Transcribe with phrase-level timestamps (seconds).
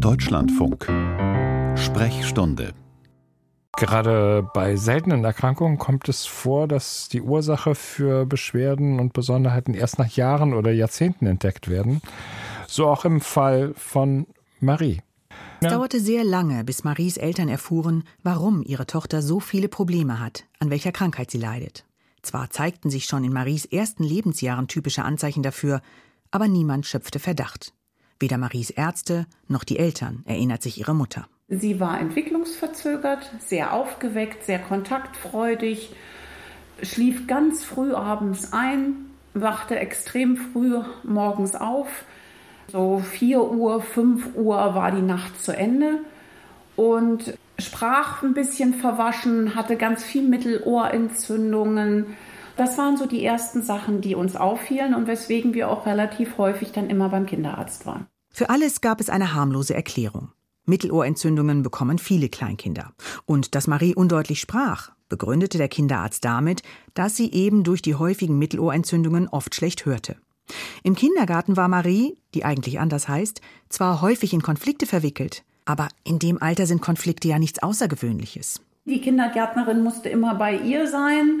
[0.00, 0.84] Deutschlandfunk.
[1.78, 2.74] Sprechstunde.
[3.76, 9.98] Gerade bei seltenen Erkrankungen kommt es vor, dass die Ursache für Beschwerden und Besonderheiten erst
[9.98, 12.00] nach Jahren oder Jahrzehnten entdeckt werden.
[12.66, 14.26] So auch im Fall von
[14.60, 15.00] Marie.
[15.60, 20.44] Es dauerte sehr lange, bis Maries Eltern erfuhren, warum ihre Tochter so viele Probleme hat,
[20.58, 21.84] an welcher Krankheit sie leidet.
[22.22, 25.80] Zwar zeigten sich schon in Maries ersten Lebensjahren typische Anzeichen dafür,
[26.30, 27.72] aber niemand schöpfte Verdacht.
[28.18, 31.26] Weder Maries Ärzte noch die Eltern, erinnert sich ihre Mutter.
[31.48, 35.92] Sie war entwicklungsverzögert, sehr aufgeweckt, sehr kontaktfreudig,
[36.82, 42.04] schlief ganz früh abends ein, wachte extrem früh morgens auf.
[42.72, 46.00] So 4 Uhr, 5 Uhr war die Nacht zu Ende
[46.74, 52.16] und sprach ein bisschen verwaschen, hatte ganz viel Mittelohrentzündungen.
[52.56, 56.72] Das waren so die ersten Sachen, die uns auffielen und weswegen wir auch relativ häufig
[56.72, 58.06] dann immer beim Kinderarzt waren.
[58.36, 60.28] Für alles gab es eine harmlose Erklärung.
[60.66, 62.92] Mittelohrentzündungen bekommen viele Kleinkinder.
[63.24, 66.60] Und dass Marie undeutlich sprach, begründete der Kinderarzt damit,
[66.92, 70.16] dass sie eben durch die häufigen Mittelohrentzündungen oft schlecht hörte.
[70.82, 76.18] Im Kindergarten war Marie, die eigentlich anders heißt, zwar häufig in Konflikte verwickelt, aber in
[76.18, 78.60] dem Alter sind Konflikte ja nichts Außergewöhnliches.
[78.84, 81.40] Die Kindergärtnerin musste immer bei ihr sein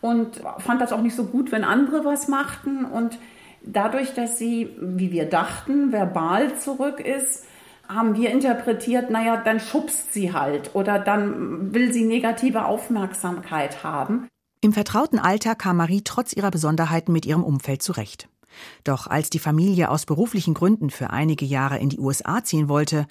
[0.00, 2.86] und fand das auch nicht so gut, wenn andere was machten.
[2.86, 3.18] Und
[3.62, 7.44] dadurch, dass sie, wie wir dachten, verbal zurück ist,
[7.88, 14.28] haben wir interpretiert, naja, dann schubst sie halt oder dann will sie negative Aufmerksamkeit haben.
[14.60, 18.28] Im vertrauten Alter kam Marie trotz ihrer Besonderheiten mit ihrem Umfeld zurecht.
[18.84, 23.06] Doch als die Familie aus beruflichen Gründen für einige Jahre in die USA ziehen wollte,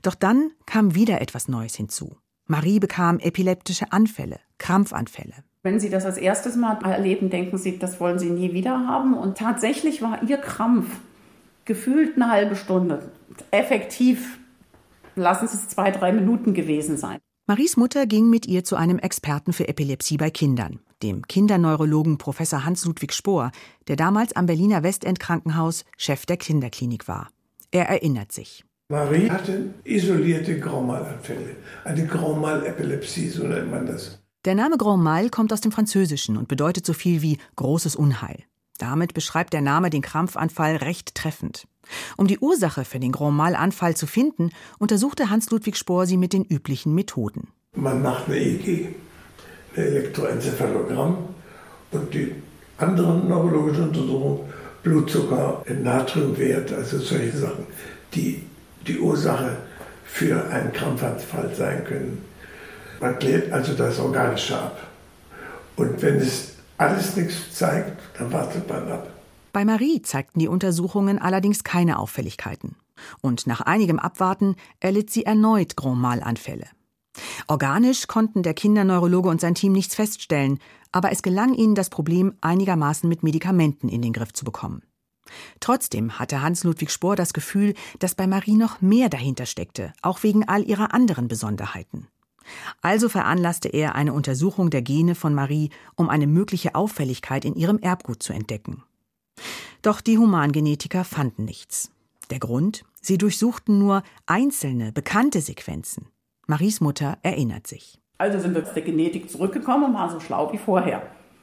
[0.03, 2.17] Doch dann kam wieder etwas Neues hinzu.
[2.47, 5.35] Marie bekam epileptische Anfälle, Krampfanfälle.
[5.63, 9.15] Wenn Sie das als erstes Mal erleben, denken Sie, das wollen Sie nie wieder haben.
[9.15, 10.87] Und tatsächlich war Ihr Krampf
[11.65, 13.11] gefühlt eine halbe Stunde.
[13.51, 14.39] Effektiv
[15.15, 17.19] lassen es zwei, drei Minuten gewesen sein.
[17.51, 22.67] Maries Mutter ging mit ihr zu einem Experten für Epilepsie bei Kindern, dem Kinderneurologen Professor
[22.67, 23.53] Hans-Ludwig Spohr,
[23.87, 27.31] der damals am Berliner Westend-Krankenhaus Chef der Kinderklinik war.
[27.71, 28.67] Er erinnert sich.
[28.91, 34.21] Marie hatte isolierte Graumalanfälle, eine Graumal-Epilepsie, so nennt man das.
[34.45, 38.45] Der Name Grand Mal kommt aus dem Französischen und bedeutet so viel wie großes Unheil.
[38.77, 41.67] Damit beschreibt der Name den Krampfanfall recht treffend.
[42.17, 46.45] Um die Ursache für den Grand Mal-Anfall zu finden, untersuchte Hans-Ludwig Spohr sie mit den
[46.45, 47.49] üblichen Methoden.
[47.75, 48.95] Man macht eine EEG,
[49.77, 51.19] ein Elektroenzephalogramm
[51.93, 52.35] und die
[52.79, 54.41] anderen neurologischen Untersuchungen,
[54.83, 57.67] Blutzucker, Natriumwert, also solche Sachen,
[58.15, 58.43] die
[58.87, 59.57] die Ursache
[60.05, 62.25] für einen Krampfanfall sein können.
[63.01, 64.81] Man klärt also das Organische ab.
[65.77, 69.09] Und wenn es alles nichts zeigt, dann wartet man ab.
[69.53, 72.77] Bei Marie zeigten die Untersuchungen allerdings keine Auffälligkeiten.
[73.21, 76.67] Und nach einigem Abwarten erlitt sie erneut Grand Mal-Anfälle.
[77.47, 80.59] Organisch konnten der Kinderneurologe und sein Team nichts feststellen,
[80.93, 84.83] aber es gelang ihnen, das Problem einigermaßen mit Medikamenten in den Griff zu bekommen.
[85.61, 90.49] Trotzdem hatte Hans-Ludwig Spohr das Gefühl, dass bei Marie noch mehr dahinter steckte, auch wegen
[90.49, 92.09] all ihrer anderen Besonderheiten.
[92.81, 97.79] Also veranlasste er eine Untersuchung der Gene von Marie, um eine mögliche Auffälligkeit in ihrem
[97.79, 98.85] Erbgut zu entdecken.
[99.83, 101.91] Doch die Humangenetiker fanden nichts.
[102.31, 102.85] Der Grund?
[103.01, 106.09] Sie durchsuchten nur einzelne, bekannte Sequenzen.
[106.47, 107.99] Maries Mutter erinnert sich.
[108.19, 111.03] Also sind wir der Genetik zurückgekommen und waren so schlau wie vorher.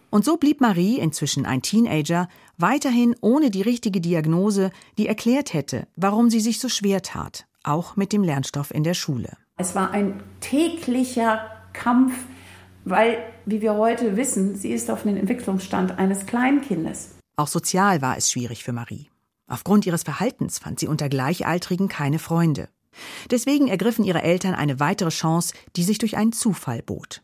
[0.10, 2.28] Und so blieb Marie, inzwischen ein Teenager,
[2.58, 7.96] weiterhin ohne die richtige Diagnose, die erklärt hätte, warum sie sich so schwer tat, auch
[7.96, 9.38] mit dem Lernstoff in der Schule.
[9.58, 12.14] Es war ein täglicher Kampf,
[12.84, 17.15] weil, wie wir heute wissen, sie ist auf den Entwicklungsstand eines Kleinkindes.
[17.36, 19.10] Auch sozial war es schwierig für Marie.
[19.48, 22.70] Aufgrund ihres Verhaltens fand sie unter Gleichaltrigen keine Freunde.
[23.30, 27.22] Deswegen ergriffen ihre Eltern eine weitere Chance, die sich durch einen Zufall bot.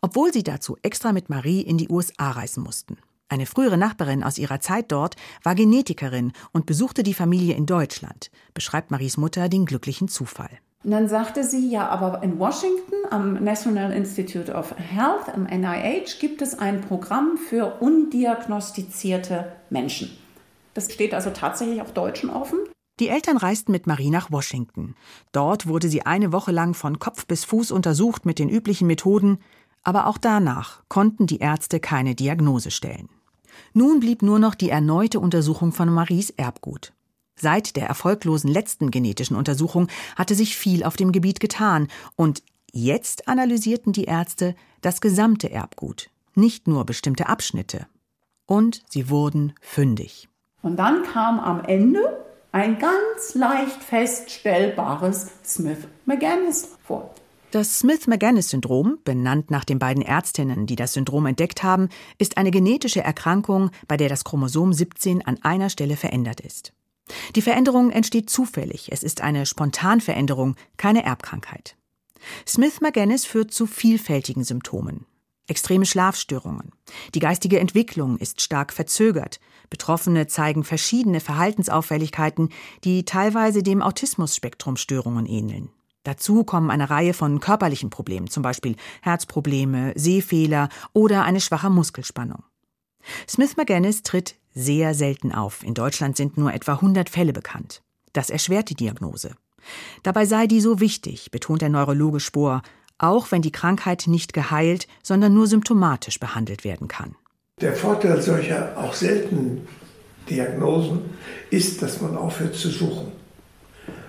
[0.00, 2.98] Obwohl sie dazu extra mit Marie in die USA reisen mussten.
[3.28, 8.30] Eine frühere Nachbarin aus ihrer Zeit dort war Genetikerin und besuchte die Familie in Deutschland,
[8.54, 10.50] beschreibt Maries Mutter den glücklichen Zufall.
[10.84, 16.20] Und dann sagte sie, ja, aber in Washington am National Institute of Health, am NIH,
[16.20, 20.10] gibt es ein Programm für undiagnostizierte Menschen.
[20.74, 22.60] Das steht also tatsächlich auch Deutschen offen.
[23.00, 24.94] Die Eltern reisten mit Marie nach Washington.
[25.32, 29.38] Dort wurde sie eine Woche lang von Kopf bis Fuß untersucht mit den üblichen Methoden,
[29.82, 33.08] aber auch danach konnten die Ärzte keine Diagnose stellen.
[33.72, 36.92] Nun blieb nur noch die erneute Untersuchung von Maries Erbgut.
[37.40, 42.42] Seit der erfolglosen letzten genetischen Untersuchung hatte sich viel auf dem Gebiet getan und
[42.72, 47.86] jetzt analysierten die Ärzte das gesamte Erbgut, nicht nur bestimmte Abschnitte.
[48.46, 50.28] Und sie wurden fündig.
[50.62, 57.14] Und dann kam am Ende ein ganz leicht feststellbares Smith-Magenis vor.
[57.50, 61.88] Das Smith-Magenis-Syndrom, benannt nach den beiden Ärztinnen, die das Syndrom entdeckt haben,
[62.18, 66.72] ist eine genetische Erkrankung, bei der das Chromosom 17 an einer Stelle verändert ist.
[67.34, 68.90] Die Veränderung entsteht zufällig.
[68.92, 71.76] Es ist eine Spontanveränderung, keine Erbkrankheit.
[72.46, 75.06] Smith-Magenis führt zu vielfältigen Symptomen.
[75.46, 76.72] Extreme Schlafstörungen.
[77.14, 79.40] Die geistige Entwicklung ist stark verzögert.
[79.70, 82.50] Betroffene zeigen verschiedene Verhaltensauffälligkeiten,
[82.84, 85.70] die teilweise dem Autismus-Spektrumstörungen ähneln.
[86.02, 92.44] Dazu kommen eine Reihe von körperlichen Problemen, zum Beispiel Herzprobleme, Sehfehler oder eine schwache Muskelspannung.
[93.26, 95.62] Smith-Magenis tritt sehr selten auf.
[95.62, 97.82] In Deutschland sind nur etwa 100 Fälle bekannt.
[98.12, 99.36] Das erschwert die Diagnose.
[100.02, 102.62] Dabei sei die so wichtig, betont der Neurologe Spohr,
[102.98, 107.14] auch wenn die Krankheit nicht geheilt, sondern nur symptomatisch behandelt werden kann.
[107.60, 109.66] Der Vorteil solcher auch seltenen
[110.28, 111.02] Diagnosen
[111.50, 113.12] ist, dass man aufhört zu suchen.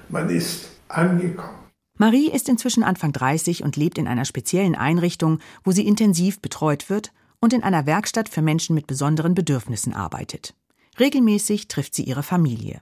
[0.09, 1.57] Man ist angekommen.
[1.97, 6.89] Marie ist inzwischen Anfang 30 und lebt in einer speziellen Einrichtung, wo sie intensiv betreut
[6.89, 10.53] wird und in einer Werkstatt für Menschen mit besonderen Bedürfnissen arbeitet.
[10.99, 12.81] Regelmäßig trifft sie ihre Familie.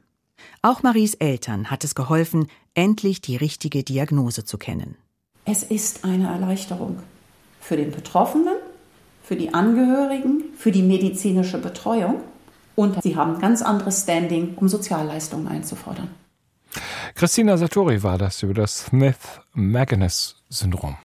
[0.62, 4.96] Auch Maries Eltern hat es geholfen, endlich die richtige Diagnose zu kennen.
[5.46, 7.00] Es ist eine Erleichterung
[7.62, 8.56] für den Betroffenen,
[9.24, 12.22] für die Angehörigen, für die medizinische Betreuung
[12.76, 16.10] und sie haben ein ganz anderes Standing, um Sozialleistungen einzufordern.
[17.16, 20.98] Christina Satori war das über das Smith-Magenis-Syndrom.